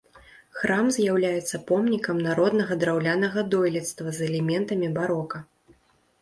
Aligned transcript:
Храм 0.59 0.85
з'яўляецца 0.95 1.59
помнікам 1.71 2.17
народнага 2.27 2.77
драўлянага 2.85 3.39
дойлідства 3.53 4.07
з 4.19 4.25
элементамі 4.31 4.87
барока. 4.99 5.37